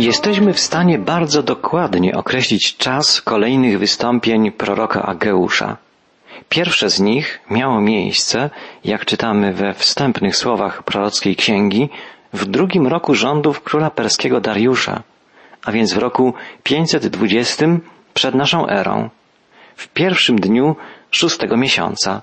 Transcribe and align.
Jesteśmy 0.00 0.52
w 0.52 0.60
stanie 0.60 0.98
bardzo 0.98 1.42
dokładnie 1.42 2.14
określić 2.14 2.76
czas 2.76 3.20
kolejnych 3.20 3.78
wystąpień 3.78 4.52
proroka 4.52 5.02
Ageusza. 5.02 5.76
Pierwsze 6.48 6.90
z 6.90 7.00
nich 7.00 7.40
miało 7.50 7.80
miejsce, 7.80 8.50
jak 8.84 9.04
czytamy 9.04 9.52
we 9.52 9.74
wstępnych 9.74 10.36
słowach 10.36 10.82
prorockiej 10.82 11.36
księgi, 11.36 11.88
w 12.32 12.44
drugim 12.44 12.86
roku 12.86 13.14
rządów 13.14 13.62
króla 13.62 13.90
perskiego 13.90 14.40
Dariusza, 14.40 15.02
a 15.64 15.72
więc 15.72 15.92
w 15.94 15.98
roku 15.98 16.34
520 16.62 17.66
przed 18.14 18.34
naszą 18.34 18.68
erą, 18.68 19.10
w 19.76 19.88
pierwszym 19.88 20.40
dniu 20.40 20.76
szóstego 21.10 21.56
miesiąca, 21.56 22.22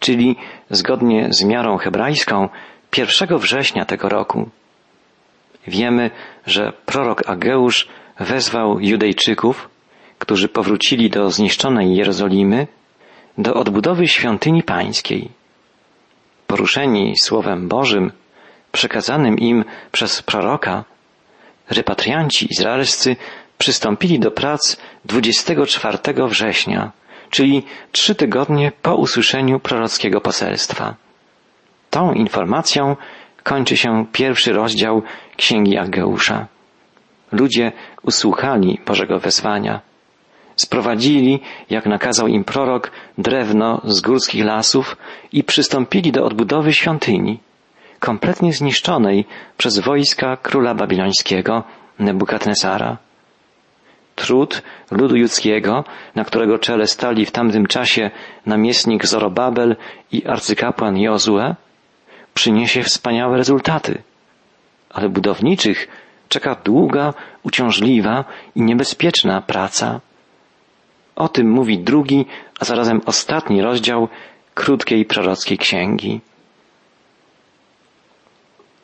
czyli 0.00 0.36
zgodnie 0.70 1.28
z 1.30 1.44
miarą 1.44 1.76
hebrajską 1.76 2.48
1 2.96 3.38
września 3.38 3.84
tego 3.84 4.08
roku. 4.08 4.50
Wiemy, 5.66 6.10
że 6.46 6.72
prorok 6.86 7.28
Ageusz 7.28 7.88
wezwał 8.20 8.80
Judejczyków, 8.80 9.68
którzy 10.18 10.48
powrócili 10.48 11.10
do 11.10 11.30
zniszczonej 11.30 11.96
Jerozolimy, 11.96 12.66
do 13.38 13.54
odbudowy 13.54 14.08
świątyni 14.08 14.62
pańskiej. 14.62 15.30
Poruszeni 16.46 17.14
Słowem 17.22 17.68
Bożym, 17.68 18.12
przekazanym 18.72 19.38
im 19.38 19.64
przez 19.92 20.22
proroka, 20.22 20.84
repatrianci 21.70 22.46
izraelscy 22.50 23.16
przystąpili 23.58 24.18
do 24.18 24.30
prac 24.30 24.76
24 25.04 25.98
września, 26.28 26.92
czyli 27.30 27.62
trzy 27.92 28.14
tygodnie 28.14 28.72
po 28.82 28.94
usłyszeniu 28.94 29.60
prorockiego 29.60 30.20
poselstwa. 30.20 30.94
Tą 31.90 32.12
informacją 32.12 32.96
kończy 33.44 33.76
się 33.76 34.06
pierwszy 34.12 34.52
rozdział 34.52 35.02
Księgi 35.36 35.78
Ageusza. 35.78 36.46
Ludzie 37.32 37.72
usłuchali 38.02 38.78
Bożego 38.86 39.18
wezwania. 39.18 39.80
Sprowadzili, 40.56 41.40
jak 41.70 41.86
nakazał 41.86 42.26
im 42.26 42.44
prorok, 42.44 42.90
drewno 43.18 43.80
z 43.84 44.00
górskich 44.00 44.44
lasów 44.44 44.96
i 45.32 45.44
przystąpili 45.44 46.12
do 46.12 46.24
odbudowy 46.24 46.72
świątyni, 46.72 47.38
kompletnie 48.00 48.52
zniszczonej 48.52 49.24
przez 49.56 49.78
wojska 49.78 50.36
króla 50.36 50.74
babilońskiego 50.74 51.62
Nebukadnesara. 51.98 52.96
Trud 54.14 54.62
ludu 54.90 55.16
judzkiego, 55.16 55.84
na 56.14 56.24
którego 56.24 56.58
czele 56.58 56.86
stali 56.86 57.26
w 57.26 57.30
tamtym 57.30 57.66
czasie 57.66 58.10
namiestnik 58.46 59.06
Zorobabel 59.06 59.76
i 60.12 60.26
arcykapłan 60.26 60.98
Jozue, 60.98 61.54
przyniesie 62.34 62.82
wspaniałe 62.82 63.36
rezultaty. 63.36 64.02
Ale 64.90 65.08
budowniczych 65.08 65.88
czeka 66.28 66.56
długa, 66.64 67.14
uciążliwa 67.42 68.24
i 68.54 68.62
niebezpieczna 68.62 69.40
praca. 69.40 70.00
O 71.16 71.28
tym 71.28 71.50
mówi 71.50 71.78
drugi, 71.78 72.26
a 72.60 72.64
zarazem 72.64 73.00
ostatni 73.06 73.62
rozdział 73.62 74.08
krótkiej 74.54 75.04
prorockiej 75.04 75.58
księgi. 75.58 76.20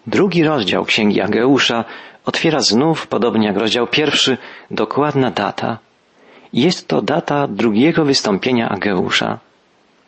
Drugi 0.07 0.45
rozdział 0.45 0.85
księgi 0.85 1.21
Ageusza 1.21 1.85
otwiera 2.25 2.61
znów, 2.61 3.07
podobnie 3.07 3.47
jak 3.47 3.57
rozdział 3.57 3.87
pierwszy, 3.87 4.39
dokładna 4.71 5.31
data. 5.31 5.79
Jest 6.53 6.89
to 6.89 7.03
data 7.03 7.47
drugiego 7.49 8.05
wystąpienia 8.05 8.69
Ageusza. 8.69 9.39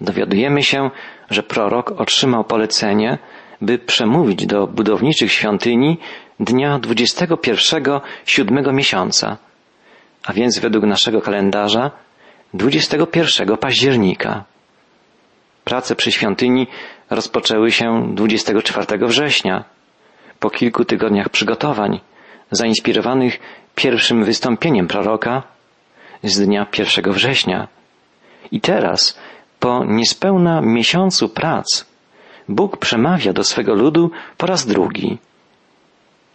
Dowiadujemy 0.00 0.62
się, 0.62 0.90
że 1.32 1.42
prorok 1.42 2.00
otrzymał 2.00 2.44
polecenie, 2.44 3.18
by 3.60 3.78
przemówić 3.78 4.46
do 4.46 4.66
budowniczych 4.66 5.32
świątyni 5.32 5.98
dnia 6.40 6.78
21 6.78 8.00
siódmego 8.26 8.72
miesiąca, 8.72 9.36
a 10.24 10.32
więc 10.32 10.58
według 10.58 10.84
naszego 10.84 11.20
kalendarza 11.20 11.90
21 12.54 13.56
października. 13.56 14.44
Prace 15.64 15.96
przy 15.96 16.12
świątyni 16.12 16.66
rozpoczęły 17.10 17.70
się 17.70 18.14
24 18.14 19.06
września, 19.06 19.64
po 20.40 20.50
kilku 20.50 20.84
tygodniach 20.84 21.28
przygotowań, 21.28 22.00
zainspirowanych 22.50 23.40
pierwszym 23.74 24.24
wystąpieniem 24.24 24.88
proroka 24.88 25.42
z 26.22 26.40
dnia 26.46 26.66
1 26.78 27.12
września. 27.12 27.68
I 28.52 28.60
teraz, 28.60 29.18
po 29.62 29.84
niespełna 29.84 30.60
miesiącu 30.60 31.28
prac, 31.28 31.86
Bóg 32.48 32.76
przemawia 32.76 33.32
do 33.32 33.44
swego 33.44 33.74
ludu 33.74 34.10
po 34.36 34.46
raz 34.46 34.66
drugi. 34.66 35.18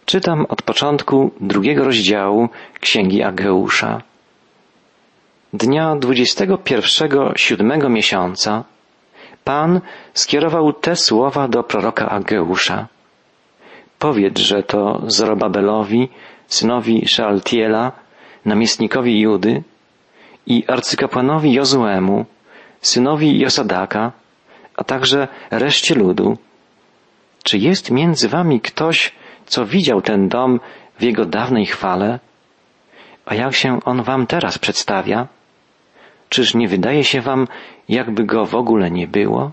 Czytam 0.06 0.46
od 0.48 0.62
początku 0.62 1.30
drugiego 1.40 1.84
rozdziału 1.84 2.48
Księgi 2.80 3.22
Ageusza. 3.22 4.02
Dnia 5.52 5.96
21 5.96 7.32
siódmego 7.36 7.88
miesiąca 7.88 8.64
Pan 9.44 9.80
skierował 10.14 10.72
te 10.72 10.96
słowa 10.96 11.48
do 11.48 11.62
proroka 11.62 12.08
Ageusza. 12.08 12.86
Powiedz, 13.98 14.38
że 14.38 14.62
to 14.62 15.02
Zorobabelowi, 15.06 16.08
synowi 16.46 17.08
Szaltiela, 17.08 17.92
namiestnikowi 18.44 19.20
Judy 19.20 19.62
i 20.46 20.64
arcykapłanowi 20.66 21.52
Jozuemu, 21.52 22.26
synowi 22.80 23.38
Josadaka, 23.38 24.12
a 24.76 24.84
także 24.84 25.28
reszcie 25.50 25.94
ludu. 25.94 26.38
Czy 27.42 27.58
jest 27.58 27.90
między 27.90 28.28
wami 28.28 28.60
ktoś, 28.60 29.12
co 29.46 29.66
widział 29.66 30.02
ten 30.02 30.28
dom 30.28 30.60
w 30.98 31.02
jego 31.02 31.24
dawnej 31.24 31.66
chwale? 31.66 32.18
A 33.26 33.34
jak 33.34 33.54
się 33.54 33.80
on 33.84 34.02
wam 34.02 34.26
teraz 34.26 34.58
przedstawia? 34.58 35.26
Czyż 36.28 36.54
nie 36.54 36.68
wydaje 36.68 37.04
się 37.04 37.20
wam, 37.20 37.48
jakby 37.88 38.24
go 38.24 38.46
w 38.46 38.54
ogóle 38.54 38.90
nie 38.90 39.06
było? 39.06 39.52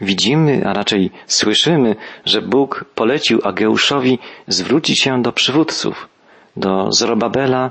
Widzimy, 0.00 0.62
a 0.66 0.72
raczej 0.72 1.10
słyszymy, 1.26 1.96
że 2.24 2.42
Bóg 2.42 2.84
polecił 2.94 3.40
Ageuszowi 3.44 4.18
zwrócić 4.48 5.00
się 5.00 5.22
do 5.22 5.32
przywódców, 5.32 6.08
do 6.56 6.92
Zorobabela, 6.92 7.70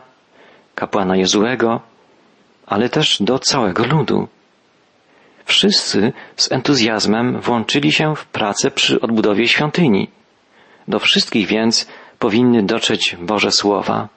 kapłana 0.76 1.18
Jezułego, 1.18 1.82
ale 2.70 2.90
też 2.90 3.18
do 3.22 3.40
całego 3.40 3.86
ludu. 3.86 4.28
Wszyscy 5.46 6.14
z 6.36 6.52
entuzjazmem 6.52 7.42
włączyli 7.42 7.92
się 7.92 8.16
w 8.16 8.26
pracę 8.26 8.72
przy 8.72 9.02
odbudowie 9.02 9.48
świątyni. 9.48 10.10
Do 10.88 11.00
wszystkich 11.00 11.48
więc 11.48 11.88
powinny 12.20 12.64
dotrzeć 12.64 13.18
Boże 13.22 13.52
Słowa. 13.52 14.08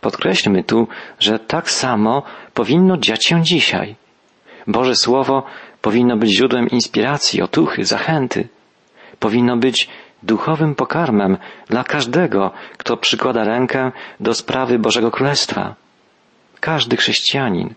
Podkreślmy 0.00 0.64
tu, 0.64 0.88
że 1.18 1.38
tak 1.38 1.70
samo 1.70 2.22
powinno 2.54 2.96
dziać 2.96 3.26
się 3.26 3.42
dzisiaj. 3.42 3.96
Boże 4.66 4.94
Słowo 4.94 5.42
powinno 5.82 6.16
być 6.16 6.30
źródłem 6.36 6.68
inspiracji, 6.68 7.42
otuchy, 7.42 7.84
zachęty. 7.84 8.48
Powinno 9.18 9.56
być 9.56 9.88
duchowym 10.22 10.74
pokarmem 10.74 11.38
dla 11.68 11.84
każdego, 11.84 12.50
kto 12.78 12.96
przykłada 12.96 13.44
rękę 13.44 13.92
do 14.20 14.34
sprawy 14.34 14.78
Bożego 14.78 15.10
Królestwa. 15.10 15.81
Każdy 16.62 16.96
chrześcijanin, 16.96 17.74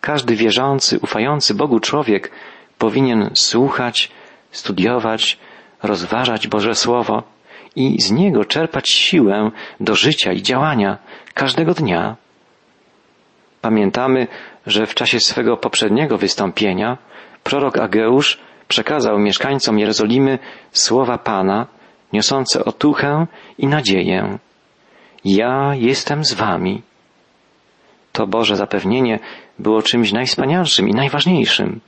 każdy 0.00 0.36
wierzący, 0.36 0.98
ufający 1.02 1.54
Bogu 1.54 1.80
człowiek 1.80 2.30
powinien 2.78 3.30
słuchać, 3.34 4.10
studiować, 4.50 5.38
rozważać 5.82 6.48
Boże 6.48 6.74
Słowo 6.74 7.22
i 7.76 8.00
z 8.00 8.10
niego 8.10 8.44
czerpać 8.44 8.88
siłę 8.88 9.50
do 9.80 9.94
życia 9.94 10.32
i 10.32 10.42
działania 10.42 10.98
każdego 11.34 11.74
dnia. 11.74 12.16
Pamiętamy, 13.60 14.26
że 14.66 14.86
w 14.86 14.94
czasie 14.94 15.20
swego 15.20 15.56
poprzedniego 15.56 16.18
wystąpienia 16.18 16.98
prorok 17.42 17.78
Ageusz 17.78 18.40
przekazał 18.68 19.18
mieszkańcom 19.18 19.78
Jerozolimy 19.78 20.38
słowa 20.72 21.18
Pana, 21.18 21.66
niosące 22.12 22.64
otuchę 22.64 23.26
i 23.58 23.66
nadzieję. 23.66 24.38
Ja 25.24 25.72
jestem 25.74 26.24
z 26.24 26.34
wami. 26.34 26.82
To 28.14 28.26
Boże 28.26 28.56
zapewnienie 28.56 29.18
było 29.58 29.82
czymś 29.82 30.12
najwspanialszym 30.12 30.88
i 30.88 30.94
najważniejszym, 30.94 31.80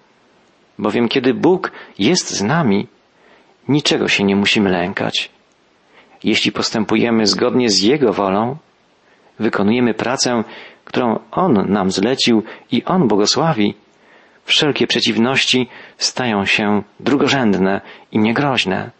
bowiem 0.78 1.08
kiedy 1.08 1.34
Bóg 1.34 1.72
jest 1.98 2.30
z 2.30 2.42
nami, 2.42 2.86
niczego 3.68 4.08
się 4.08 4.24
nie 4.24 4.36
musimy 4.36 4.70
lękać. 4.70 5.30
Jeśli 6.24 6.52
postępujemy 6.52 7.26
zgodnie 7.26 7.70
z 7.70 7.82
Jego 7.82 8.12
wolą, 8.12 8.56
wykonujemy 9.38 9.94
pracę, 9.94 10.44
którą 10.84 11.18
On 11.30 11.72
nam 11.72 11.90
zlecił 11.90 12.42
i 12.72 12.84
On 12.84 13.08
błogosławi, 13.08 13.74
wszelkie 14.44 14.86
przeciwności 14.86 15.68
stają 15.98 16.44
się 16.44 16.82
drugorzędne 17.00 17.80
i 18.12 18.18
niegroźne. 18.18 18.90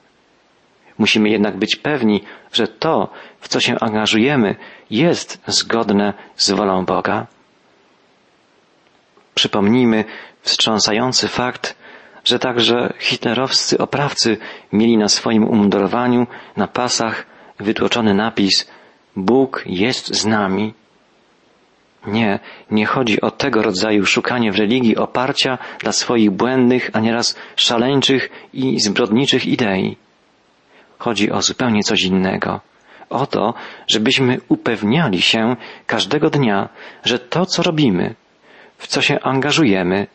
Musimy 0.98 1.28
jednak 1.28 1.56
być 1.56 1.76
pewni, 1.76 2.24
że 2.52 2.68
to, 2.68 3.12
w 3.40 3.48
co 3.48 3.60
się 3.60 3.78
angażujemy, 3.80 4.56
jest 4.90 5.42
zgodne 5.46 6.14
z 6.36 6.50
wolą 6.50 6.84
Boga. 6.84 7.26
Przypomnijmy 9.34 10.04
wstrząsający 10.42 11.28
fakt, 11.28 11.76
że 12.24 12.38
także 12.38 12.92
hitlerowscy 12.98 13.78
oprawcy 13.78 14.36
mieli 14.72 14.96
na 14.96 15.08
swoim 15.08 15.44
umundurowaniu, 15.44 16.26
na 16.56 16.68
pasach 16.68 17.26
wytłoczony 17.58 18.14
napis 18.14 18.70
Bóg 19.16 19.62
jest 19.66 20.14
z 20.14 20.26
nami. 20.26 20.74
Nie, 22.06 22.38
nie 22.70 22.86
chodzi 22.86 23.20
o 23.20 23.30
tego 23.30 23.62
rodzaju 23.62 24.06
szukanie 24.06 24.52
w 24.52 24.58
religii 24.58 24.96
oparcia 24.96 25.58
dla 25.80 25.92
swoich 25.92 26.30
błędnych, 26.30 26.90
a 26.92 27.00
nieraz 27.00 27.36
szaleńczych 27.56 28.30
i 28.52 28.80
zbrodniczych 28.80 29.46
idei. 29.46 29.96
Chodzi 30.98 31.30
o 31.30 31.42
zupełnie 31.42 31.82
coś 31.82 32.02
innego. 32.02 32.60
O 33.10 33.26
to, 33.26 33.54
żebyśmy 33.86 34.40
upewniali 34.48 35.22
się 35.22 35.56
każdego 35.86 36.30
dnia, 36.30 36.68
że 37.04 37.18
to, 37.18 37.46
co 37.46 37.62
robimy, 37.62 38.14
w 38.78 38.86
co 38.86 39.02
się 39.02 39.20
angażujemy, 39.20 40.06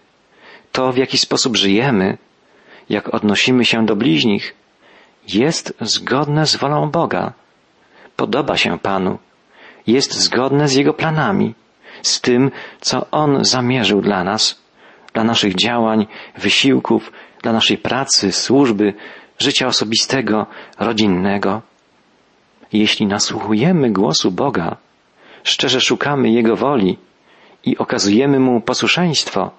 to, 0.71 0.91
w 0.91 0.97
jaki 0.97 1.17
sposób 1.17 1.57
żyjemy, 1.57 2.17
jak 2.89 3.13
odnosimy 3.13 3.65
się 3.65 3.85
do 3.85 3.95
bliźnich, 3.95 4.55
jest 5.27 5.73
zgodne 5.81 6.45
z 6.45 6.55
wolą 6.55 6.89
Boga, 6.91 7.33
podoba 8.15 8.57
się 8.57 8.79
Panu, 8.79 9.19
jest 9.87 10.13
zgodne 10.13 10.67
z 10.67 10.75
Jego 10.75 10.93
planami, 10.93 11.53
z 12.01 12.21
tym, 12.21 12.51
co 12.81 13.11
On 13.11 13.45
zamierzył 13.45 14.01
dla 14.01 14.23
nas, 14.23 14.61
dla 15.13 15.23
naszych 15.23 15.55
działań, 15.55 16.07
wysiłków, 16.37 17.11
dla 17.43 17.53
naszej 17.53 17.77
pracy, 17.77 18.31
służby, 18.31 18.93
życia 19.41 19.67
osobistego, 19.67 20.45
rodzinnego. 20.79 21.61
Jeśli 22.73 23.05
nasłuchujemy 23.07 23.91
głosu 23.91 24.31
Boga, 24.31 24.77
szczerze 25.43 25.81
szukamy 25.81 26.29
Jego 26.29 26.55
woli 26.55 26.97
i 27.65 27.77
okazujemy 27.77 28.39
Mu 28.39 28.61
posłuszeństwo, 28.61 29.51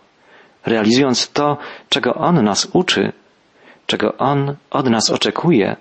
realizując 0.67 1.33
to, 1.33 1.57
czego 1.89 2.15
On 2.15 2.45
nas 2.45 2.69
uczy, 2.73 3.13
czego 3.87 4.17
On 4.19 4.57
od 4.71 4.91
nas 4.91 5.11
oczekuje, 5.11 5.77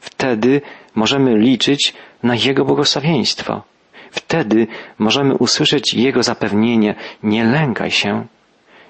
wtedy 0.00 0.60
możemy 0.94 1.38
liczyć 1.38 1.94
na 2.22 2.34
Jego 2.34 2.64
błogosławieństwo. 2.64 3.62
Wtedy 4.10 4.66
możemy 4.98 5.34
usłyszeć 5.34 5.94
Jego 5.94 6.22
zapewnienie, 6.22 6.94
nie 7.22 7.44
lękaj 7.44 7.90
się, 7.90 8.26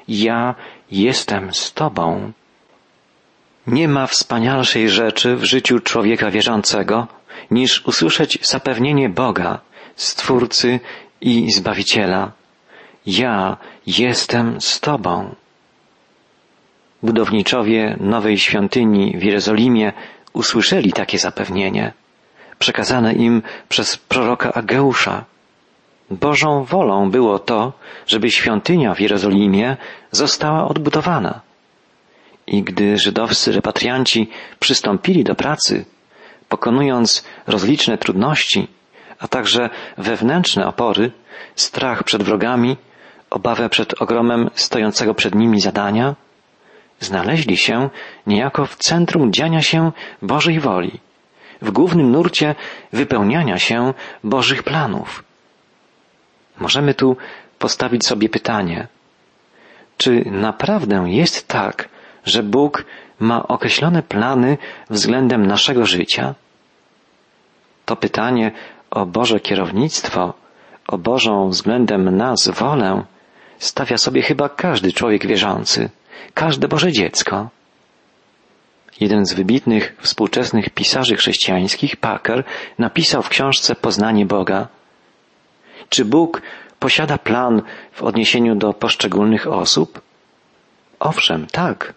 ja 0.09 0.55
jestem 0.91 1.55
z 1.55 1.73
Tobą. 1.73 2.33
Nie 3.67 3.89
ma 3.89 4.07
wspanialszej 4.07 4.91
rzeczy 4.91 5.37
w 5.37 5.45
życiu 5.45 5.81
człowieka 5.81 6.31
wierzącego, 6.31 7.07
niż 7.51 7.87
usłyszeć 7.87 8.39
zapewnienie 8.43 9.09
Boga, 9.09 9.61
Stwórcy 9.97 10.81
i 11.21 11.53
Zbawiciela. 11.53 12.33
Ja 13.07 13.57
jestem 13.87 14.61
z 14.61 14.81
Tobą. 14.81 15.35
Budowniczowie 17.03 17.97
nowej 18.01 18.39
świątyni 18.39 19.19
w 19.19 19.23
Jerozolimie 19.23 19.93
usłyszeli 20.33 20.93
takie 20.93 21.19
zapewnienie, 21.19 21.93
przekazane 22.59 23.13
im 23.13 23.43
przez 23.69 23.97
proroka 23.97 24.53
Ageusza. 24.53 25.25
Bożą 26.11 26.65
wolą 26.65 27.11
było 27.11 27.39
to, 27.39 27.73
żeby 28.07 28.31
świątynia 28.31 28.95
w 28.95 29.01
Jerozolimie 29.01 29.77
została 30.11 30.69
odbudowana. 30.69 31.41
I 32.47 32.63
gdy 32.63 32.99
żydowscy 32.99 33.53
repatrianci 33.53 34.31
przystąpili 34.61 35.25
do 35.25 35.35
pracy, 35.35 35.85
pokonując 36.49 37.25
rozliczne 37.47 37.99
trudności, 37.99 38.69
a 39.19 39.29
także 39.29 39.71
wewnętrzne 39.99 40.67
opory, 40.67 41.13
strach 41.57 42.05
przed 42.05 42.23
wrogami, 42.23 42.77
obawę 43.31 43.69
przed 43.69 44.03
ogromem 44.03 44.51
stojącego 44.55 45.15
przed 45.15 45.35
nimi 45.35 45.61
zadania, 45.61 46.15
znaleźli 47.01 47.57
się 47.57 47.91
niejako 48.27 48.67
w 48.67 48.77
centrum 48.77 49.33
dziania 49.33 49.63
się 49.63 49.93
Bożej 50.23 50.61
woli, 50.61 51.01
w 51.63 51.71
głównym 51.71 52.11
nurcie 52.11 52.55
wypełniania 52.93 53.59
się 53.59 53.95
Bożych 54.25 54.63
planów. 54.63 55.25
Możemy 56.59 56.95
tu 56.95 57.17
postawić 57.59 58.07
sobie 58.07 58.29
pytanie, 58.29 58.87
czy 59.97 60.25
naprawdę 60.27 61.05
jest 61.07 61.49
tak, 61.49 61.89
że 62.25 62.43
Bóg 62.43 62.85
ma 63.21 63.49
określone 63.49 64.03
plany 64.03 64.59
względem 64.91 65.47
naszego 65.47 65.87
życia? 65.87 66.35
To 67.85 67.97
pytanie 67.97 68.53
o 68.91 69.07
Boże 69.07 69.41
kierownictwo, 69.41 70.35
o 70.89 70.99
Bożą 70.99 71.49
względem 71.49 72.17
nas 72.17 72.49
wolę 72.49 73.05
stawia 73.59 73.99
sobie 73.99 74.23
chyba 74.23 74.49
każdy 74.49 74.93
człowiek 74.93 75.27
wierzący, 75.27 75.91
każde 76.35 76.69
Boże 76.69 76.93
dziecko. 76.93 77.49
Jeden 79.01 79.27
z 79.27 79.33
wybitnych 79.33 79.97
współczesnych 80.01 80.71
pisarzy 80.71 81.17
chrześcijańskich, 81.17 81.97
Packer, 81.97 82.45
napisał 82.79 83.23
w 83.23 83.29
książce 83.29 83.75
Poznanie 83.75 84.27
Boga. 84.27 84.69
Czy 85.89 86.05
Bóg 86.05 86.43
posiada 86.79 87.19
plan 87.19 87.63
w 87.93 88.03
odniesieniu 88.03 88.55
do 88.55 88.73
poszczególnych 88.73 89.47
osób? 89.47 90.01
Owszem, 91.01 91.47
tak. 91.47 91.95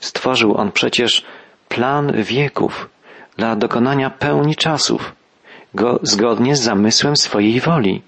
Stworzył 0.00 0.56
on 0.56 0.72
przecież 0.72 1.24
plan 1.68 2.12
wieków 2.22 2.88
dla 3.36 3.56
dokonania 3.56 4.10
pełni 4.10 4.56
czasów, 4.56 5.12
go 5.74 5.98
zgodnie 6.02 6.56
z 6.56 6.60
zamysłem 6.60 7.16
swojej 7.16 7.60
woli, 7.60 8.02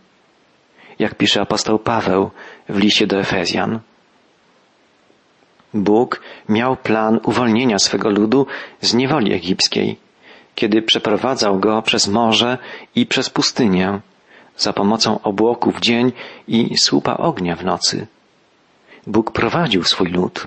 jak 0.99 1.15
pisze 1.15 1.41
apostoł 1.41 1.79
Paweł 1.79 2.31
w 2.69 2.79
liście 2.79 3.07
do 3.07 3.21
Efezjan. 3.21 3.81
Bóg 5.75 6.21
miał 6.49 6.77
plan 6.77 7.21
uwolnienia 7.25 7.79
swego 7.79 8.11
ludu 8.11 8.47
z 8.81 8.95
niewoli 8.95 9.33
egipskiej, 9.33 9.97
kiedy 10.55 10.83
przeprowadzał 10.83 11.59
go 11.59 11.83
przez 11.83 12.09
morze 12.09 12.59
i 12.95 13.07
przez 13.07 13.31
pustynię, 13.31 14.01
za 14.57 14.73
pomocą 14.73 15.23
obłoku 15.23 15.71
w 15.71 15.81
dzień 15.81 16.13
i 16.49 16.77
słupa 16.77 17.17
ognia 17.17 17.57
w 17.57 17.65
nocy. 17.65 18.07
Bóg 19.07 19.31
prowadził 19.31 19.85
swój 19.85 20.09
lud. 20.09 20.47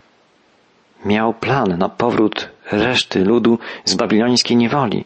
Miał 1.05 1.33
plan 1.33 1.77
na 1.77 1.89
powrót 1.89 2.49
reszty 2.71 3.23
ludu 3.23 3.59
z 3.85 3.95
babilońskiej 3.95 4.57
niewoli, 4.57 5.05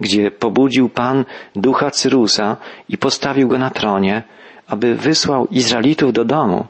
gdzie 0.00 0.30
pobudził 0.30 0.88
Pan 0.88 1.24
ducha 1.56 1.90
Cyrusa 1.90 2.56
i 2.88 2.98
postawił 2.98 3.48
go 3.48 3.58
na 3.58 3.70
tronie, 3.70 4.22
aby 4.66 4.94
wysłał 4.94 5.46
Izraelitów 5.46 6.12
do 6.12 6.24
domu, 6.24 6.66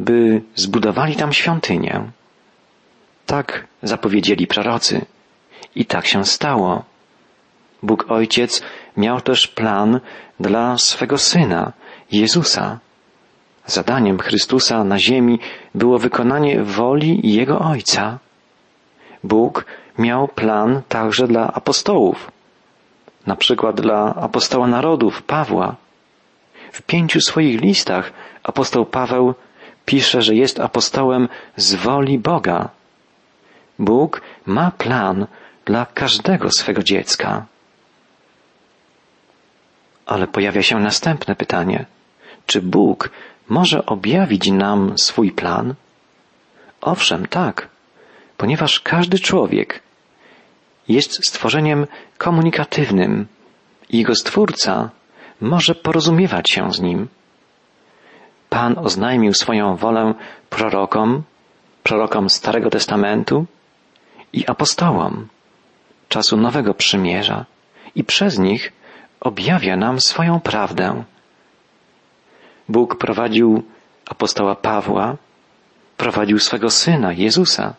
by 0.00 0.42
zbudowali 0.54 1.16
tam 1.16 1.32
świątynię. 1.32 2.00
Tak 3.26 3.66
zapowiedzieli 3.82 4.46
prorocy 4.46 5.06
i 5.76 5.84
tak 5.86 6.06
się 6.06 6.24
stało. 6.24 6.84
Bóg 7.82 8.10
Ojciec 8.10 8.62
miał 8.96 9.20
też 9.20 9.48
plan 9.48 10.00
dla 10.40 10.78
swego 10.78 11.18
Syna, 11.18 11.72
Jezusa. 12.12 12.78
Zadaniem 13.66 14.18
Chrystusa 14.18 14.84
na 14.84 14.98
ziemi 14.98 15.38
było 15.74 15.98
wykonanie 15.98 16.62
woli 16.62 17.32
Jego 17.34 17.58
Ojca. 17.58 18.18
Bóg 19.24 19.64
miał 19.98 20.28
plan 20.28 20.82
także 20.88 21.28
dla 21.28 21.52
apostołów, 21.52 22.30
na 23.26 23.36
przykład 23.36 23.80
dla 23.80 24.14
apostoła 24.14 24.66
narodów 24.66 25.22
Pawła. 25.22 25.76
W 26.72 26.82
pięciu 26.82 27.20
swoich 27.20 27.60
listach 27.60 28.12
apostoł 28.42 28.86
Paweł 28.86 29.34
pisze, 29.84 30.22
że 30.22 30.34
jest 30.34 30.60
apostołem 30.60 31.28
z 31.56 31.74
woli 31.74 32.18
Boga. 32.18 32.68
Bóg 33.78 34.20
ma 34.46 34.70
plan 34.70 35.26
dla 35.64 35.86
każdego 35.86 36.50
swego 36.50 36.82
dziecka. 36.82 37.46
Ale 40.06 40.26
pojawia 40.26 40.62
się 40.62 40.80
następne 40.80 41.36
pytanie. 41.36 41.86
Czy 42.46 42.62
Bóg 42.62 43.10
może 43.48 43.86
objawić 43.86 44.50
nam 44.50 44.98
swój 44.98 45.32
plan? 45.32 45.74
Owszem, 46.80 47.26
tak, 47.26 47.68
ponieważ 48.36 48.80
każdy 48.80 49.18
człowiek 49.18 49.82
jest 50.88 51.26
stworzeniem 51.26 51.86
komunikatywnym 52.18 53.26
jego 53.90 54.14
stwórca 54.14 54.90
może 55.40 55.74
porozumiewać 55.74 56.50
się 56.50 56.72
z 56.72 56.80
nim. 56.80 57.08
Pan 58.50 58.78
oznajmił 58.78 59.34
swoją 59.34 59.76
wolę 59.76 60.14
prorokom, 60.50 61.22
prorokom 61.82 62.30
Starego 62.30 62.70
Testamentu 62.70 63.46
i 64.32 64.46
apostołom 64.46 65.28
czasu 66.08 66.36
Nowego 66.36 66.74
Przymierza 66.74 67.44
i 67.94 68.04
przez 68.04 68.38
nich 68.38 68.72
objawia 69.20 69.76
nam 69.76 70.00
swoją 70.00 70.40
prawdę. 70.40 71.04
Bóg 72.68 72.96
prowadził 72.98 73.62
apostoła 74.06 74.54
Pawła, 74.54 75.16
prowadził 75.96 76.38
swego 76.38 76.70
syna 76.70 77.12
Jezusa. 77.12 77.74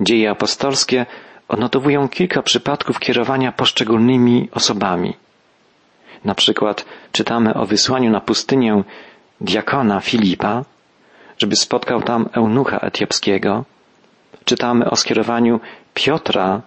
Dzieje 0.00 0.30
apostolskie 0.30 1.06
odnotowują 1.48 2.08
kilka 2.08 2.42
przypadków 2.42 2.98
kierowania 2.98 3.52
poszczególnymi 3.52 4.48
osobami. 4.52 5.14
Na 6.24 6.34
przykład 6.34 6.84
czytamy 7.12 7.54
o 7.54 7.66
wysłaniu 7.66 8.10
na 8.10 8.20
pustynię 8.20 8.82
diakona 9.40 10.00
Filipa, 10.00 10.64
żeby 11.38 11.56
spotkał 11.56 12.02
tam 12.02 12.28
eunucha 12.32 12.78
etiopskiego. 12.78 13.64
Czytamy 14.44 14.90
o 14.90 14.96
skierowaniu 14.96 15.60
Piotra 15.94 16.62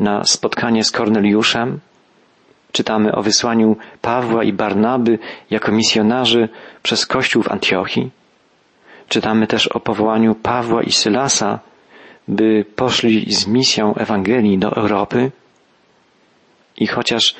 na 0.00 0.24
spotkanie 0.24 0.84
z 0.84 0.90
Korneliuszem. 0.90 1.80
Czytamy 2.72 3.12
o 3.12 3.22
wysłaniu 3.22 3.76
Pawła 4.00 4.44
i 4.44 4.52
Barnaby 4.52 5.18
jako 5.50 5.72
misjonarzy 5.72 6.48
przez 6.82 7.06
Kościół 7.06 7.42
w 7.42 7.52
Antiochii. 7.52 8.10
Czytamy 9.08 9.46
też 9.46 9.66
o 9.66 9.80
powołaniu 9.80 10.34
Pawła 10.34 10.82
i 10.82 10.92
Sylasa, 10.92 11.58
by 12.28 12.64
poszli 12.76 13.34
z 13.34 13.46
misją 13.46 13.94
Ewangelii 13.94 14.58
do 14.58 14.76
Europy. 14.76 15.30
I 16.76 16.86
chociaż 16.86 17.34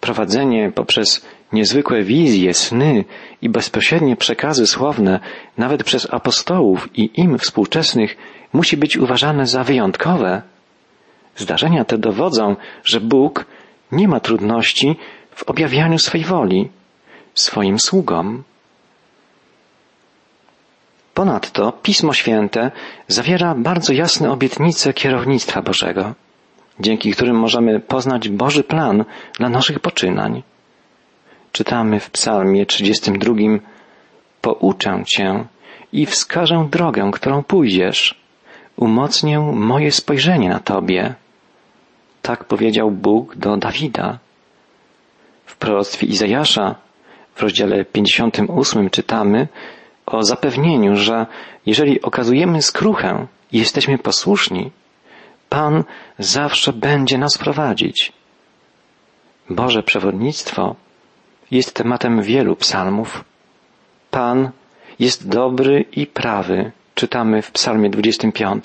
prowadzenie 0.00 0.72
poprzez 0.74 1.26
niezwykłe 1.52 2.02
wizje, 2.02 2.54
sny 2.54 3.04
i 3.42 3.48
bezpośrednie 3.48 4.16
przekazy 4.16 4.66
słowne, 4.66 5.20
nawet 5.58 5.84
przez 5.84 6.14
apostołów 6.14 6.88
i 6.98 7.10
im 7.20 7.38
współczesnych, 7.38 8.16
musi 8.52 8.76
być 8.76 8.96
uważane 8.96 9.46
za 9.46 9.64
wyjątkowe, 9.64 10.42
zdarzenia 11.36 11.84
te 11.84 11.98
dowodzą, 11.98 12.56
że 12.84 13.00
Bóg 13.00 13.46
nie 13.92 14.08
ma 14.08 14.20
trudności 14.20 14.96
w 15.34 15.42
objawianiu 15.42 15.98
swej 15.98 16.24
woli 16.24 16.68
swoim 17.34 17.78
sługom. 17.78 18.42
Ponadto 21.14 21.72
Pismo 21.72 22.12
Święte 22.12 22.70
zawiera 23.08 23.54
bardzo 23.54 23.92
jasne 23.92 24.32
obietnice 24.32 24.92
kierownictwa 24.92 25.62
Bożego, 25.62 26.14
dzięki 26.80 27.12
którym 27.12 27.36
możemy 27.36 27.80
poznać 27.80 28.28
Boży 28.28 28.64
plan 28.64 29.04
dla 29.38 29.48
naszych 29.48 29.80
poczynań. 29.80 30.42
Czytamy 31.52 32.00
w 32.00 32.10
Psalmie 32.10 32.66
32: 32.66 33.34
Pouczę 34.40 35.02
Cię 35.06 35.44
i 35.92 36.06
wskażę 36.06 36.68
drogę, 36.70 37.10
którą 37.12 37.42
pójdziesz. 37.42 38.14
Umocnię 38.76 39.38
moje 39.40 39.92
spojrzenie 39.92 40.48
na 40.48 40.60
Tobie. 40.60 41.14
Tak 42.26 42.44
powiedział 42.44 42.90
Bóg 42.90 43.36
do 43.36 43.56
Dawida. 43.56 44.18
W 45.44 45.56
proroctwie 45.56 46.06
Izajasza 46.06 46.74
w 47.34 47.42
rozdziale 47.42 47.84
58 47.84 48.90
czytamy, 48.90 49.48
o 50.06 50.22
zapewnieniu, 50.22 50.96
że 50.96 51.26
jeżeli 51.66 52.02
okazujemy 52.02 52.62
skruchę 52.62 53.26
i 53.52 53.58
jesteśmy 53.58 53.98
posłuszni, 53.98 54.70
Pan 55.48 55.84
zawsze 56.18 56.72
będzie 56.72 57.18
nas 57.18 57.38
prowadzić. 57.38 58.12
Boże 59.50 59.82
przewodnictwo 59.82 60.76
jest 61.50 61.74
tematem 61.74 62.22
wielu 62.22 62.56
psalmów. 62.56 63.24
Pan 64.10 64.50
jest 64.98 65.28
dobry 65.28 65.84
i 65.92 66.06
prawy, 66.06 66.72
czytamy 66.94 67.42
w 67.42 67.50
psalmie 67.50 67.90
25. 67.90 68.64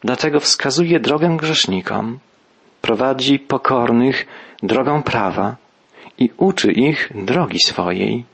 Dlatego 0.00 0.40
wskazuje 0.40 1.00
drogę 1.00 1.36
grzesznikom, 1.36 2.18
prowadzi 2.84 3.38
pokornych 3.38 4.26
drogą 4.62 5.02
prawa 5.02 5.56
i 6.18 6.30
uczy 6.36 6.72
ich 6.72 7.10
drogi 7.14 7.58
swojej. 7.58 8.24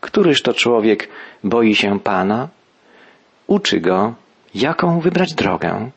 Któryż 0.00 0.42
to 0.42 0.54
człowiek 0.54 1.08
boi 1.44 1.74
się 1.74 2.00
Pana? 2.00 2.48
Uczy 3.46 3.80
go, 3.80 4.14
jaką 4.54 5.00
wybrać 5.00 5.34
drogę. 5.34 5.90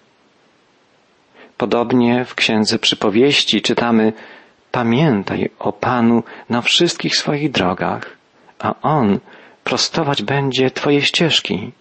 Podobnie 1.57 2.25
w 2.25 2.35
Księdze 2.35 2.79
Przypowieści 2.79 3.61
czytamy 3.61 4.13
Pamiętaj 4.71 5.49
o 5.59 5.73
Panu 5.73 6.23
na 6.49 6.61
wszystkich 6.61 7.15
swoich 7.15 7.51
drogach, 7.51 8.17
a 8.59 8.75
On 8.81 9.19
prostować 9.63 10.23
będzie 10.23 10.71
Twoje 10.71 11.01
ścieżki. 11.01 11.71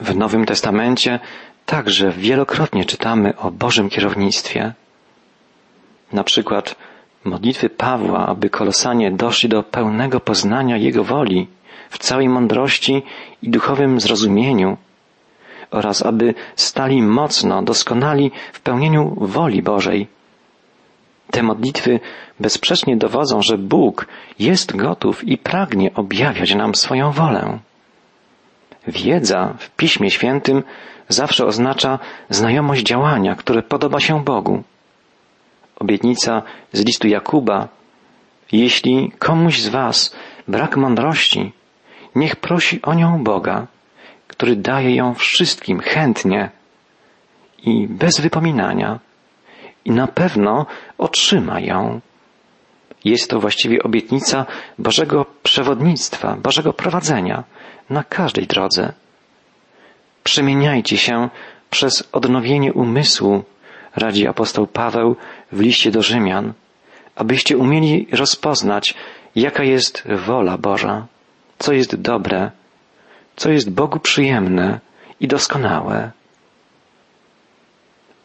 W 0.00 0.16
Nowym 0.16 0.46
Testamencie 0.46 1.20
także 1.68 2.10
wielokrotnie 2.10 2.84
czytamy 2.84 3.36
o 3.36 3.50
Bożym 3.50 3.88
kierownictwie. 3.90 4.72
Na 6.12 6.24
przykład 6.24 6.76
modlitwy 7.24 7.68
Pawła, 7.70 8.26
aby 8.26 8.50
kolosanie 8.50 9.10
doszli 9.10 9.48
do 9.48 9.62
pełnego 9.62 10.20
poznania 10.20 10.76
Jego 10.76 11.04
woli 11.04 11.48
w 11.90 11.98
całej 11.98 12.28
mądrości 12.28 13.02
i 13.42 13.50
duchowym 13.50 14.00
zrozumieniu 14.00 14.76
oraz 15.70 16.06
aby 16.06 16.34
stali 16.56 17.02
mocno, 17.02 17.62
doskonali 17.62 18.30
w 18.52 18.60
pełnieniu 18.60 19.16
woli 19.20 19.62
Bożej. 19.62 20.06
Te 21.30 21.42
modlitwy 21.42 22.00
bezsprzecznie 22.40 22.96
dowodzą, 22.96 23.42
że 23.42 23.58
Bóg 23.58 24.06
jest 24.38 24.76
gotów 24.76 25.24
i 25.24 25.38
pragnie 25.38 25.94
objawiać 25.94 26.54
nam 26.54 26.74
swoją 26.74 27.12
wolę. 27.12 27.58
Wiedza 28.86 29.54
w 29.58 29.70
Piśmie 29.70 30.10
Świętym 30.10 30.62
zawsze 31.08 31.46
oznacza 31.46 31.98
znajomość 32.30 32.82
działania, 32.82 33.34
które 33.34 33.62
podoba 33.62 34.00
się 34.00 34.24
Bogu 34.24 34.62
obietnica 35.78 36.42
z 36.72 36.84
listu 36.84 37.08
Jakuba, 37.08 37.68
jeśli 38.52 39.12
komuś 39.18 39.60
z 39.60 39.68
was 39.68 40.16
brak 40.48 40.76
mądrości, 40.76 41.52
niech 42.14 42.36
prosi 42.36 42.82
o 42.82 42.94
nią 42.94 43.24
Boga, 43.24 43.66
który 44.28 44.56
daje 44.56 44.96
ją 44.96 45.14
wszystkim 45.14 45.80
chętnie 45.80 46.50
i 47.62 47.88
bez 47.88 48.20
wypominania 48.20 48.98
i 49.84 49.90
na 49.90 50.06
pewno 50.06 50.66
otrzyma 50.98 51.60
ją. 51.60 52.00
Jest 53.04 53.30
to 53.30 53.40
właściwie 53.40 53.82
obietnica 53.82 54.46
Bożego 54.78 55.26
przewodnictwa, 55.42 56.36
Bożego 56.36 56.72
prowadzenia 56.72 57.44
na 57.90 58.04
każdej 58.04 58.46
drodze. 58.46 58.92
Przemieniajcie 60.24 60.96
się 60.98 61.28
przez 61.70 62.08
odnowienie 62.12 62.72
umysłu 62.72 63.44
radzi 63.96 64.26
apostoł 64.26 64.66
Paweł 64.66 65.16
w 65.52 65.60
liście 65.60 65.90
do 65.90 66.02
Rzymian, 66.02 66.52
abyście 67.16 67.58
umieli 67.58 68.08
rozpoznać, 68.12 68.94
jaka 69.36 69.64
jest 69.64 70.04
wola 70.26 70.58
Boża, 70.58 71.06
co 71.58 71.72
jest 71.72 71.96
dobre, 71.96 72.50
co 73.36 73.50
jest 73.50 73.70
Bogu 73.70 74.00
przyjemne 74.00 74.80
i 75.20 75.28
doskonałe. 75.28 76.10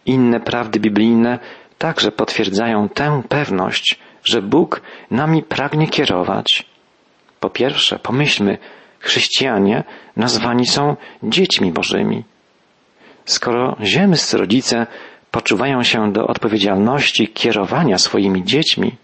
Inne 0.05 0.39
prawdy 0.39 0.79
biblijne 0.79 1.39
także 1.77 2.11
potwierdzają 2.11 2.89
tę 2.89 3.21
pewność, 3.29 3.99
że 4.23 4.41
Bóg 4.41 4.81
nami 5.11 5.43
pragnie 5.43 5.87
kierować. 5.87 6.65
Po 7.39 7.49
pierwsze, 7.49 7.99
pomyślmy, 7.99 8.57
chrześcijanie 9.03 9.83
nazwani 10.15 10.65
są 10.65 10.95
dziećmi 11.23 11.71
Bożymi. 11.71 12.23
Skoro 13.25 13.75
ziemscy 13.81 14.37
rodzice 14.37 14.87
poczuwają 15.31 15.83
się 15.83 16.11
do 16.11 16.27
odpowiedzialności 16.27 17.27
kierowania 17.27 17.97
swoimi 17.97 18.43
dziećmi 18.43 18.95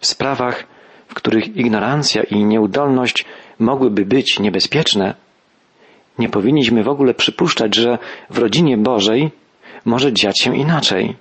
w 0.00 0.06
sprawach, 0.06 0.64
w 1.08 1.14
których 1.14 1.56
ignorancja 1.56 2.22
i 2.22 2.44
nieudolność 2.44 3.24
mogłyby 3.58 4.04
być 4.04 4.38
niebezpieczne, 4.40 5.14
nie 6.18 6.28
powinniśmy 6.28 6.82
w 6.82 6.88
ogóle 6.88 7.14
przypuszczać, 7.14 7.74
że 7.74 7.98
w 8.30 8.38
rodzinie 8.38 8.76
Bożej 8.78 9.30
może 9.84 10.12
dziać 10.12 10.40
się 10.40 10.56
inaczej. 10.56 11.16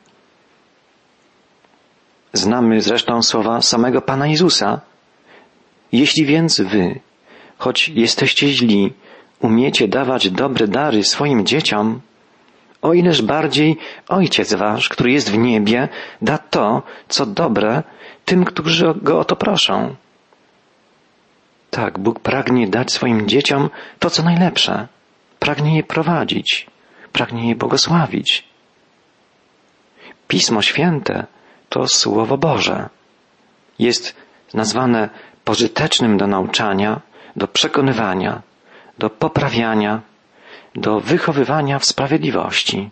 Znamy 2.34 2.82
zresztą 2.82 3.22
słowa 3.22 3.62
samego 3.62 4.02
Pana 4.02 4.28
Jezusa. 4.28 4.82
Jeśli 5.92 6.26
więc 6.26 6.62
wy, 6.62 7.00
choć 7.64 7.90
jesteście 7.90 8.48
źli, 8.48 8.94
umiecie 9.40 9.88
dawać 9.88 10.30
dobre 10.30 10.68
dary 10.68 11.04
swoim 11.04 11.46
dzieciom, 11.46 12.02
o 12.82 12.94
ileż 12.94 13.22
bardziej 13.22 13.78
Ojciec 14.08 14.54
Wasz, 14.54 14.90
który 14.90 15.12
jest 15.12 15.32
w 15.32 15.38
niebie, 15.38 15.90
da 16.22 16.38
to, 16.38 16.84
co 17.08 17.26
dobre, 17.26 17.84
tym, 18.26 18.46
którzy 18.46 18.94
Go 19.02 19.20
o 19.20 19.26
to 19.26 19.36
proszą. 19.36 19.96
Tak, 21.70 22.00
Bóg 22.00 22.20
pragnie 22.20 22.68
dać 22.68 22.92
swoim 22.92 23.28
dzieciom 23.28 23.70
to, 24.00 24.10
co 24.10 24.24
najlepsze. 24.24 24.88
Pragnie 25.40 25.76
je 25.78 25.84
prowadzić, 25.84 26.68
pragnie 27.12 27.50
je 27.50 27.56
błogosławić. 27.56 28.44
Pismo 30.28 30.62
Święte 30.62 31.26
to 31.70 31.88
Słowo 31.88 32.38
Boże. 32.38 32.90
Jest 33.80 34.16
nazwane 34.54 35.10
pożytecznym 35.44 36.18
do 36.18 36.28
nauczania, 36.28 37.02
do 37.36 37.48
przekonywania, 37.48 38.42
do 38.98 39.10
poprawiania, 39.10 40.02
do 40.76 41.00
wychowywania 41.00 41.80
w 41.80 41.86
sprawiedliwości. 41.86 42.90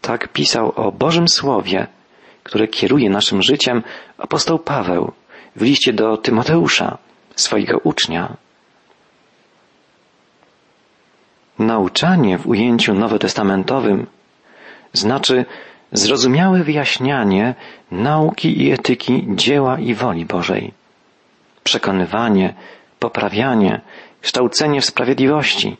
Tak 0.00 0.28
pisał 0.28 0.72
o 0.76 0.92
Bożym 0.92 1.28
Słowie, 1.28 1.86
które 2.42 2.68
kieruje 2.68 3.10
naszym 3.10 3.42
życiem 3.42 3.82
apostoł 4.18 4.58
Paweł 4.58 5.12
w 5.56 5.62
liście 5.62 5.92
do 5.92 6.16
Tymoteusza, 6.16 6.98
swojego 7.36 7.78
ucznia. 7.78 8.36
Nauczanie 11.58 12.38
w 12.38 12.46
ujęciu 12.46 12.94
nowotestamentowym 12.94 14.06
znaczy 14.92 15.44
zrozumiałe 15.92 16.64
wyjaśnianie 16.64 17.54
nauki 17.90 18.62
i 18.62 18.72
etyki 18.72 19.26
dzieła 19.28 19.78
i 19.78 19.94
woli 19.94 20.24
Bożej, 20.24 20.72
przekonywanie, 21.64 22.54
poprawianie, 23.02 23.80
kształcenie 24.20 24.80
w 24.80 24.84
sprawiedliwości. 24.84 25.76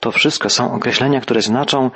To 0.00 0.10
wszystko 0.10 0.50
są 0.50 0.74
określenia, 0.74 1.20
które 1.20 1.42
znaczą 1.42 1.90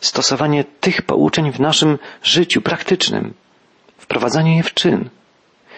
stosowanie 0.00 0.64
tych 0.64 1.02
pouczeń 1.02 1.52
w 1.52 1.60
naszym 1.60 1.98
życiu 2.22 2.62
praktycznym, 2.62 3.34
wprowadzanie 3.98 4.56
je 4.56 4.62
w 4.62 4.74
czyn, 4.74 5.08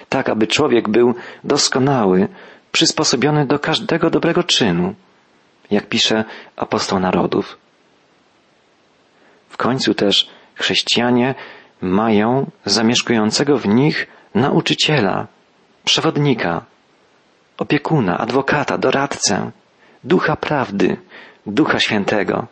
tak 0.09 0.29
aby 0.29 0.47
człowiek 0.47 0.89
był 0.89 1.15
doskonały, 1.45 2.29
przysposobiony 2.73 3.47
do 3.47 3.59
każdego 3.59 4.11
dobrego 4.11 4.43
czynu, 4.45 4.95
jak 5.71 5.89
pisze 5.89 6.25
apostoł 6.57 6.99
narodów. 7.01 7.59
W 9.49 9.57
końcu 9.57 9.95
też 9.95 10.31
chrześcijanie 10.55 11.35
mają 11.81 12.51
zamieszkującego 12.65 13.59
w 13.59 13.67
nich 13.67 14.07
nauczyciela, 14.35 15.27
przewodnika, 15.85 16.65
opiekuna, 17.59 18.19
adwokata, 18.19 18.79
doradcę, 18.79 19.51
ducha 20.05 20.37
prawdy, 20.37 20.97
ducha 21.47 21.81
świętego. 21.81 22.47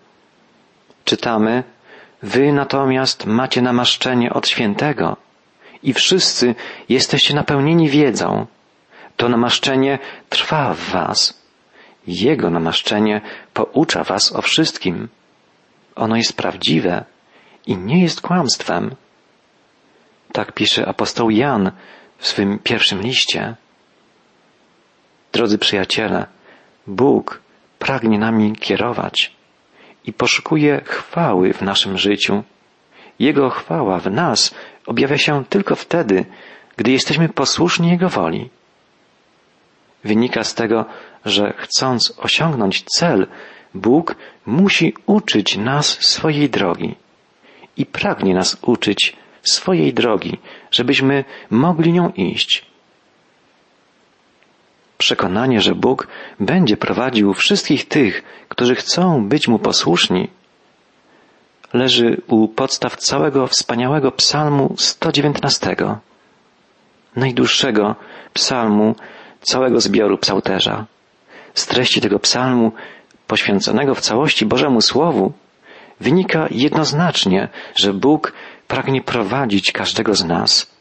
Czytamy, 1.04 1.64
wy 2.23 2.52
natomiast 2.52 3.26
macie 3.26 3.62
namaszczenie 3.62 4.32
od 4.32 4.49
świętego 4.49 5.16
i 5.82 5.92
wszyscy 5.92 6.54
jesteście 6.88 7.34
napełnieni 7.34 7.88
wiedzą. 7.88 8.46
To 9.16 9.28
namaszczenie 9.28 9.99
trwa 10.28 10.75
w 10.75 10.90
was. 10.90 11.44
Jego 12.06 12.50
namaszczenie 12.50 13.20
poucza 13.54 14.04
was 14.04 14.32
o 14.32 14.42
wszystkim. 14.42 15.08
Ono 15.96 16.16
jest 16.16 16.37
prawdziwe 16.37 17.04
i 17.66 17.76
nie 17.76 18.02
jest 18.02 18.20
kłamstwem. 18.20 18.94
Tak 20.32 20.52
pisze 20.52 20.87
apostoł 20.87 21.30
Jan 21.30 21.70
w 22.18 22.26
swym 22.26 22.58
pierwszym 22.58 23.02
liście. 23.02 23.54
Drodzy 25.35 25.59
przyjaciele, 25.59 26.26
Bóg 26.87 27.41
pragnie 27.79 28.19
nami 28.19 28.53
kierować 28.53 29.33
i 30.05 30.12
poszukuje 30.12 30.81
chwały 30.85 31.53
w 31.53 31.62
naszym 31.62 31.99
życiu. 31.99 32.43
Jego 33.19 33.50
chwała 33.50 33.99
w 33.99 34.11
nas 34.11 34.55
objawia 34.87 35.19
się 35.19 35.45
tylko 35.45 35.76
wtedy, 35.76 36.25
gdy 36.76 36.91
jesteśmy 36.91 37.29
posłuszni 37.29 37.91
Jego 37.91 38.09
woli. 38.09 38.50
Wynika 40.05 40.45
z 40.45 40.55
tego, 40.55 40.85
że 41.25 41.53
chcąc 41.57 42.14
osiągnąć 42.19 42.85
cel, 42.85 43.26
Bóg 43.75 44.17
musi 44.47 44.95
uczyć 45.07 45.57
nas 45.57 45.87
swojej 45.87 46.50
drogi 46.50 46.95
i 47.76 47.87
pragnie 47.87 48.35
nas 48.35 48.57
uczyć 48.62 49.17
swojej 49.43 49.95
drogi, 49.95 50.38
żebyśmy 50.71 51.25
mogli 51.50 51.93
nią 51.93 52.11
iść. 52.11 52.74
Przekonanie, 55.04 55.61
że 55.61 55.75
Bóg 55.75 56.08
będzie 56.40 56.76
prowadził 56.76 57.34
wszystkich 57.34 57.88
tych, 57.88 58.23
którzy 58.49 58.75
chcą 58.75 59.28
być 59.28 59.49
Mu 59.49 59.58
posłuszni, 59.58 60.28
leży 61.73 62.20
u 62.26 62.49
podstaw 62.49 62.96
całego 62.96 63.46
wspaniałego 63.46 64.12
psalmu 64.12 64.75
119, 64.78 65.76
najdłuższego 67.16 67.94
psalmu 68.32 68.94
całego 69.40 69.80
zbioru 69.80 70.18
psałterza. 70.18 70.87
Z 71.54 71.66
treści 71.66 72.00
tego 72.00 72.18
psalmu, 72.18 72.73
poświęconego 73.26 73.94
w 73.94 74.00
całości 74.00 74.46
Bożemu 74.46 74.80
Słowu, 74.80 75.32
wynika 76.00 76.46
jednoznacznie, 76.50 77.49
że 77.75 77.92
Bóg 77.92 78.32
pragnie 78.68 79.02
prowadzić 79.02 79.73
każdego 79.73 80.14
z 80.14 80.25
nas 80.25 80.74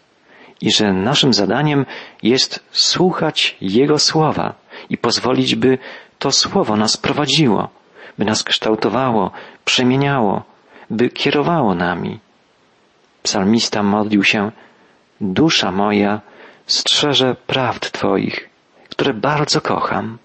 i 0.63 0.72
że 0.72 0.93
naszym 0.93 1.34
zadaniem 1.34 1.86
jest 2.24 2.63
słuchać 2.72 3.58
Jego 3.62 4.00
słowa 4.00 4.53
i 4.89 4.98
pozwolić, 4.98 5.55
by 5.55 5.77
to 6.20 6.32
słowo 6.32 6.75
nas 6.75 6.98
prowadziło, 6.98 7.70
by 8.17 8.25
nas 8.25 8.43
kształtowało, 8.43 9.32
przemieniało, 9.65 10.43
by 10.89 11.10
kierowało 11.10 11.75
nami. 11.75 12.20
Psalmista 13.24 13.84
modlił 13.84 14.24
się, 14.24 14.51
dusza 15.22 15.71
moja 15.71 16.21
strzeże 16.65 17.36
prawd 17.47 17.91
Twoich, 17.91 18.49
które 18.89 19.13
bardzo 19.13 19.62
kocham. 19.62 20.17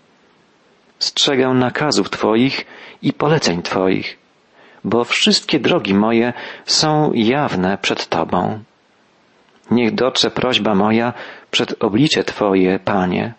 Strzegę 0.98 1.48
nakazów 1.48 2.10
Twoich 2.10 2.66
i 3.02 3.12
poleceń 3.12 3.62
Twoich, 3.62 4.18
bo 4.84 5.04
wszystkie 5.04 5.60
drogi 5.60 5.94
moje 5.94 6.32
są 6.66 7.12
jawne 7.14 7.78
przed 7.78 8.06
Tobą. 8.06 8.67
Niech 9.70 9.94
dotrze 9.94 10.30
prośba 10.30 10.74
moja 10.74 11.12
przed 11.50 11.84
oblicze 11.84 12.24
Twoje, 12.24 12.78
Panie. 12.78 13.34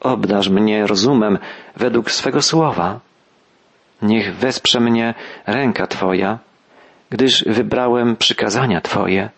Obdarz 0.00 0.48
mnie 0.48 0.86
rozumem 0.86 1.38
według 1.76 2.10
swego 2.10 2.42
słowa. 2.42 3.00
Niech 4.02 4.36
wesprze 4.36 4.80
mnie 4.80 5.14
ręka 5.46 5.86
Twoja, 5.86 6.38
gdyż 7.10 7.44
wybrałem 7.44 8.16
przykazania 8.16 8.80
Twoje. 8.80 9.30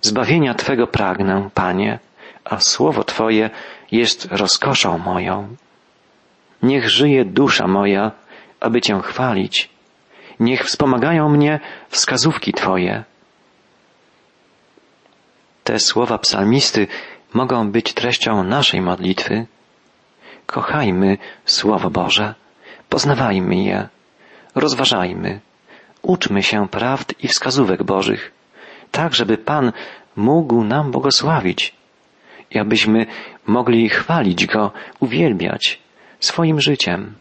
Zbawienia 0.00 0.54
Twego 0.54 0.86
pragnę, 0.86 1.50
Panie, 1.54 1.98
a 2.44 2.60
słowo 2.60 3.04
Twoje 3.04 3.50
jest 3.92 4.28
rozkoszą 4.30 4.98
moją. 4.98 5.56
Niech 6.62 6.90
żyje 6.90 7.24
dusza 7.24 7.66
moja, 7.66 8.10
aby 8.60 8.80
Cię 8.80 9.00
chwalić. 9.02 9.70
Niech 10.40 10.64
wspomagają 10.64 11.28
mnie 11.28 11.60
wskazówki 11.88 12.52
Twoje. 12.52 13.04
Te 15.70 15.78
słowa 15.78 16.18
psalmisty 16.18 16.86
mogą 17.32 17.70
być 17.70 17.94
treścią 17.94 18.44
naszej 18.44 18.80
modlitwy. 18.80 19.46
Kochajmy 20.46 21.18
Słowo 21.44 21.90
Boże, 21.90 22.34
poznawajmy 22.88 23.56
je, 23.56 23.88
rozważajmy, 24.54 25.40
uczmy 26.02 26.42
się 26.42 26.68
prawd 26.68 27.14
i 27.22 27.28
wskazówek 27.28 27.82
Bożych, 27.82 28.32
tak 28.90 29.14
żeby 29.14 29.38
Pan 29.38 29.72
mógł 30.16 30.64
nam 30.64 30.90
błogosławić 30.90 31.74
i 32.50 32.58
abyśmy 32.58 33.06
mogli 33.46 33.88
chwalić 33.88 34.46
Go, 34.46 34.72
uwielbiać 35.00 35.80
swoim 36.20 36.60
życiem, 36.60 37.14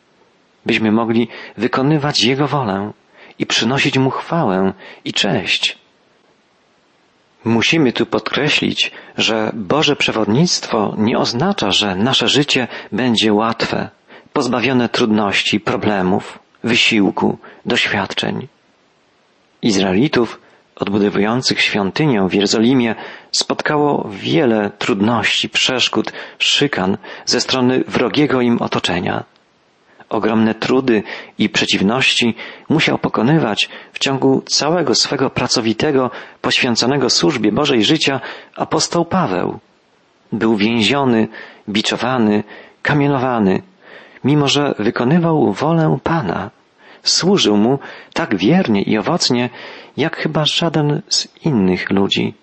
byśmy 0.65 0.91
mogli 0.91 1.27
wykonywać 1.57 2.23
Jego 2.23 2.47
wolę 2.47 2.91
i 3.39 3.45
przynosić 3.45 3.97
Mu 3.97 4.09
chwałę 4.09 4.73
i 5.05 5.13
cześć. 5.13 5.78
Musimy 7.45 7.93
tu 7.93 8.05
podkreślić, 8.05 8.91
że 9.17 9.51
Boże 9.53 9.95
przewodnictwo 9.95 10.95
nie 10.97 11.17
oznacza, 11.17 11.71
że 11.71 11.95
nasze 11.95 12.27
życie 12.27 12.67
będzie 12.91 13.33
łatwe, 13.33 13.89
pozbawione 14.33 14.89
trudności, 14.89 15.59
problemów, 15.59 16.39
wysiłku, 16.63 17.37
doświadczeń. 17.65 18.47
Izraelitów 19.61 20.39
odbudowujących 20.75 21.61
świątynię 21.61 22.27
w 22.29 22.33
Jerozolimie 22.33 22.95
spotkało 23.31 24.09
wiele 24.11 24.71
trudności, 24.77 25.49
przeszkód, 25.49 26.11
szykan 26.39 26.97
ze 27.25 27.41
strony 27.41 27.83
wrogiego 27.87 28.41
im 28.41 28.61
otoczenia 28.61 29.23
ogromne 30.09 30.55
trudy 30.55 31.03
i 31.37 31.49
przeciwności 31.49 32.35
musiał 32.69 32.97
pokonywać 32.97 33.69
w 33.93 33.99
ciągu 33.99 34.41
całego 34.41 34.95
swego 34.95 35.29
pracowitego, 35.29 36.11
poświęconego 36.41 37.09
służbie 37.09 37.51
Bożej 37.51 37.83
życia 37.83 38.21
apostoł 38.55 39.05
Paweł. 39.05 39.59
Był 40.31 40.55
więziony, 40.55 41.27
biczowany, 41.69 42.43
kamienowany, 42.81 43.61
mimo 44.23 44.47
że 44.47 44.75
wykonywał 44.79 45.53
wolę 45.53 45.97
Pana. 46.03 46.51
Służył 47.03 47.57
mu 47.57 47.79
tak 48.13 48.35
wiernie 48.35 48.81
i 48.81 48.97
owocnie, 48.97 49.49
jak 49.97 50.17
chyba 50.17 50.45
żaden 50.45 51.01
z 51.09 51.27
innych 51.45 51.89
ludzi. 51.89 52.33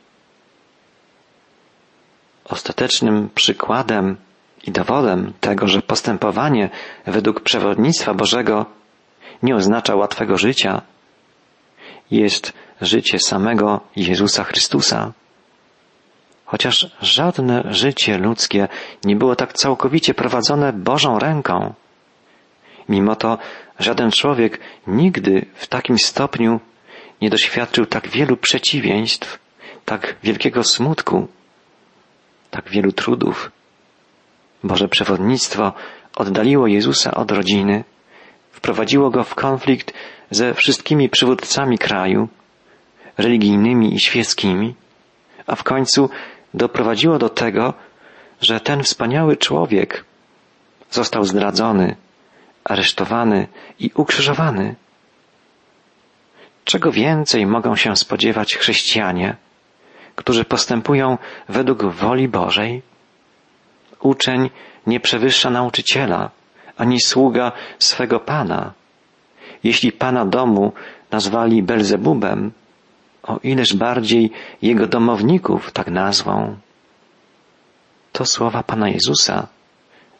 Ostatecznym 2.45 3.29
przykładem 3.35 4.17
i 4.67 4.71
dowodem 4.71 5.33
tego, 5.41 5.69
że 5.69 5.83
postępowanie 5.83 6.71
według 7.07 7.41
przewodnictwa 7.41 8.15
Bożego 8.15 8.67
nie 9.43 9.57
oznacza 9.57 9.95
łatwego 9.97 10.39
życia, 10.39 10.83
jest 12.11 12.53
życie 12.81 13.19
samego 13.19 13.81
Jezusa 13.97 14.45
Chrystusa. 14.45 15.13
Chociaż 16.45 16.91
żadne 17.03 17.63
życie 17.71 18.19
ludzkie 18.19 18.69
nie 19.05 19.17
było 19.17 19.37
tak 19.37 19.53
całkowicie 19.53 20.15
prowadzone 20.15 20.73
Bożą 20.73 21.19
ręką, 21.19 21.75
mimo 22.89 23.17
to 23.17 23.39
żaden 23.79 24.11
człowiek 24.11 24.61
nigdy 24.87 25.47
w 25.55 25.67
takim 25.67 25.99
stopniu 25.99 26.61
nie 27.21 27.31
doświadczył 27.31 27.87
tak 27.87 28.09
wielu 28.09 28.37
przeciwieństw, 28.37 29.39
tak 29.85 30.17
wielkiego 30.23 30.65
smutku, 30.65 31.29
tak 32.51 32.71
wielu 32.71 32.93
trudów. 32.93 33.51
Boże 34.65 34.89
przewodnictwo 34.89 35.73
oddaliło 36.17 36.67
Jezusa 36.67 37.15
od 37.15 37.31
rodziny, 37.31 37.85
wprowadziło 38.51 39.11
go 39.11 39.25
w 39.25 39.35
konflikt 39.35 39.93
ze 40.31 40.55
wszystkimi 40.55 41.09
przywódcami 41.09 41.79
kraju, 41.79 42.29
religijnymi 43.19 43.95
i 43.95 44.01
świeckimi, 44.01 44.75
a 45.47 45.57
w 45.57 45.63
końcu 45.63 46.11
doprowadziło 46.55 47.19
do 47.19 47.29
tego, 47.29 47.75
że 48.41 48.61
ten 48.61 48.83
wspaniały 48.83 49.37
człowiek 49.37 50.05
został 50.91 51.25
zdradzony, 51.25 51.97
aresztowany 52.65 53.49
i 53.79 53.91
ukrzyżowany. 53.95 54.75
Czego 56.65 56.93
więcej 56.93 57.47
mogą 57.47 57.77
się 57.77 57.97
spodziewać 57.97 58.57
chrześcijanie, 58.57 59.37
którzy 60.15 60.45
postępują 60.45 61.19
według 61.49 61.85
woli 61.85 62.29
Bożej? 62.29 62.83
Uczeń 64.01 64.51
nie 64.87 65.01
przewyższa 65.01 65.51
nauczyciela, 65.51 66.31
ani 66.77 67.01
sługa 67.01 67.53
swego 67.79 68.21
pana. 68.21 68.73
Jeśli 69.65 69.93
pana 69.93 70.25
domu 70.25 70.73
nazwali 71.11 71.63
Belzebubem, 71.63 72.53
o 73.23 73.39
ileż 73.43 73.77
bardziej 73.77 74.31
jego 74.63 74.87
domowników 74.87 75.73
tak 75.73 75.89
nazwą. 75.89 76.57
To 78.13 78.27
słowa 78.27 78.63
Pana 78.63 78.89
Jezusa, 78.89 79.47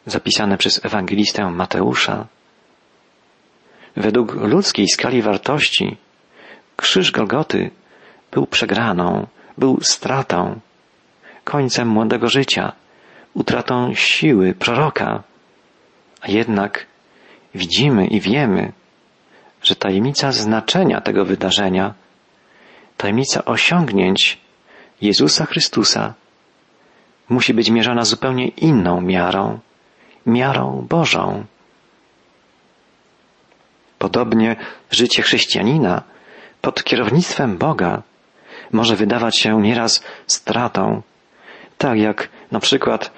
zapisane 0.05 0.57
przez 0.57 0.85
ewangelistę 0.85 1.49
Mateusza. 1.51 2.25
Według 3.95 4.35
ludzkiej 4.35 4.87
skali 4.87 5.21
wartości 5.21 5.97
krzyż 6.75 7.11
Golgoty 7.11 7.71
był 8.31 8.47
przegraną, 8.47 9.27
był 9.57 9.79
stratą, 9.81 10.59
końcem 11.43 11.87
młodego 11.87 12.29
życia, 12.29 12.73
utratą 13.37 13.93
siły 13.93 14.53
proroka. 14.53 15.23
A 16.21 16.31
jednak 16.31 16.85
widzimy 17.55 18.07
i 18.07 18.21
wiemy, 18.21 18.71
że 19.61 19.75
tajemnica 19.75 20.31
znaczenia 20.31 21.01
tego 21.01 21.25
wydarzenia, 21.25 21.93
tajemnica 22.97 23.45
osiągnięć 23.45 24.37
Jezusa 25.01 25.45
Chrystusa 25.45 26.13
musi 27.29 27.53
być 27.53 27.69
mierzona 27.69 28.05
zupełnie 28.05 28.47
inną 28.47 29.01
miarą, 29.01 29.59
miarą 30.25 30.85
Bożą. 30.89 31.45
Podobnie 33.99 34.55
życie 34.91 35.21
chrześcijanina 35.21 36.01
pod 36.61 36.83
kierownictwem 36.83 37.57
Boga 37.57 38.01
może 38.71 38.95
wydawać 38.95 39.37
się 39.37 39.61
nieraz 39.61 40.03
stratą, 40.27 41.01
tak 41.77 41.99
jak 41.99 42.29
na 42.51 42.59
przykład 42.59 43.11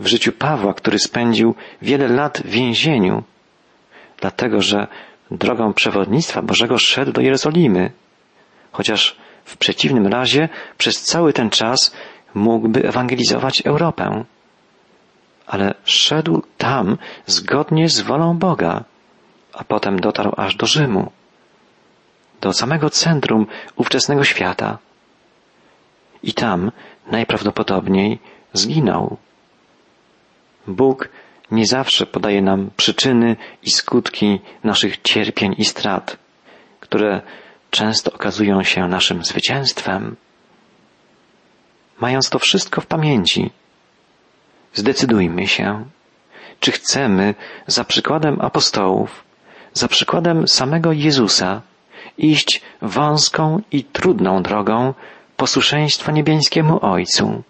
w 0.00 0.06
życiu 0.06 0.32
Pawła, 0.32 0.74
który 0.74 0.98
spędził 0.98 1.54
wiele 1.82 2.08
lat 2.08 2.38
w 2.44 2.46
więzieniu, 2.46 3.22
dlatego 4.20 4.62
że 4.62 4.86
drogą 5.30 5.72
przewodnictwa 5.72 6.42
Bożego 6.42 6.78
szedł 6.78 7.12
do 7.12 7.20
Jerozolimy, 7.20 7.90
chociaż 8.72 9.16
w 9.44 9.56
przeciwnym 9.56 10.06
razie 10.06 10.48
przez 10.78 11.02
cały 11.02 11.32
ten 11.32 11.50
czas 11.50 11.94
mógłby 12.34 12.88
ewangelizować 12.88 13.62
Europę. 13.66 14.24
Ale 15.46 15.74
szedł 15.84 16.42
tam 16.58 16.98
zgodnie 17.26 17.88
z 17.88 18.00
wolą 18.00 18.38
Boga, 18.38 18.84
a 19.52 19.64
potem 19.64 20.00
dotarł 20.00 20.32
aż 20.36 20.56
do 20.56 20.66
Rzymu, 20.66 21.12
do 22.40 22.52
samego 22.52 22.90
centrum 22.90 23.46
ówczesnego 23.76 24.24
świata. 24.24 24.78
I 26.22 26.32
tam 26.34 26.72
najprawdopodobniej 27.10 28.18
zginął. 28.52 29.16
Bóg 30.68 31.08
nie 31.50 31.66
zawsze 31.66 32.06
podaje 32.06 32.42
nam 32.42 32.70
przyczyny 32.76 33.36
i 33.62 33.70
skutki 33.70 34.40
naszych 34.64 35.02
cierpień 35.02 35.54
i 35.58 35.64
strat, 35.64 36.16
które 36.80 37.22
często 37.70 38.12
okazują 38.12 38.62
się 38.62 38.88
naszym 38.88 39.24
zwycięstwem. 39.24 40.16
Mając 42.00 42.30
to 42.30 42.38
wszystko 42.38 42.80
w 42.80 42.86
pamięci, 42.86 43.50
zdecydujmy 44.74 45.46
się, 45.46 45.84
czy 46.60 46.72
chcemy 46.72 47.34
za 47.66 47.84
przykładem 47.84 48.40
apostołów, 48.40 49.24
za 49.72 49.88
przykładem 49.88 50.48
samego 50.48 50.92
Jezusa 50.92 51.62
iść 52.18 52.62
wąską 52.82 53.62
i 53.72 53.84
trudną 53.84 54.42
drogą 54.42 54.94
posłuszeństwa 55.36 56.12
niebiańskiemu 56.12 56.78
Ojcu. 56.82 57.42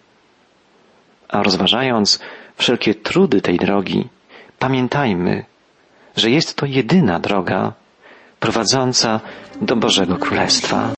A 1.29 1.43
rozważając 1.43 2.19
wszelkie 2.59 2.95
trudy 2.95 3.41
tej 3.41 3.57
drogi, 3.57 4.07
pamiętajmy, 4.59 5.45
że 6.15 6.29
jest 6.29 6.55
to 6.55 6.65
jedyna 6.65 7.19
droga 7.19 7.73
prowadząca 8.39 9.19
do 9.61 9.75
Bożego 9.75 10.15
Królestwa. 10.17 10.87